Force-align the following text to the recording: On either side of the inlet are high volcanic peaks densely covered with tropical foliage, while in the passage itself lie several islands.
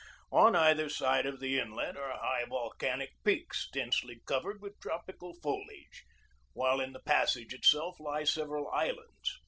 On 0.31 0.55
either 0.55 0.89
side 0.89 1.27
of 1.27 1.39
the 1.39 1.59
inlet 1.59 1.95
are 1.95 2.17
high 2.17 2.45
volcanic 2.45 3.11
peaks 3.23 3.69
densely 3.71 4.19
covered 4.25 4.59
with 4.59 4.79
tropical 4.79 5.35
foliage, 5.43 6.05
while 6.53 6.79
in 6.81 6.91
the 6.93 7.01
passage 7.01 7.53
itself 7.53 7.99
lie 7.99 8.23
several 8.23 8.67
islands. 8.69 9.37